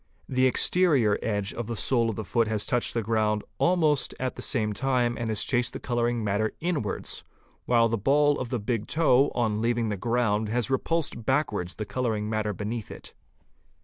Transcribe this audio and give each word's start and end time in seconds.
The 0.27 0.47
exterior 0.47 1.19
edge 1.21 1.53
of 1.53 1.67
the 1.67 1.75
sole 1.75 2.09
of 2.09 2.15
the 2.15 2.25
foot 2.25 2.47
has 2.47 2.65
touched 2.65 2.95
the 2.95 3.03
ground 3.03 3.43
almost 3.59 4.15
at 4.19 4.35
the 4.35 4.41
same 4.41 4.73
time 4.73 5.15
and 5.15 5.29
has 5.29 5.43
chased 5.43 5.73
the 5.73 5.79
colouring 5.79 6.23
matter 6.23 6.53
inwards, 6.59 7.23
while 7.67 7.87
the 7.87 7.99
ball 7.99 8.39
of 8.39 8.49
the 8.49 8.57
big 8.57 8.87
toe 8.87 9.29
on 9.35 9.61
leaving 9.61 9.89
the 9.89 9.97
ground 9.97 10.49
has 10.49 10.71
repulsed 10.71 11.23
backwards 11.27 11.75
the 11.75 11.85
colouring 11.85 12.27
matter 12.27 12.51
beneath 12.51 12.89
it. 12.89 13.13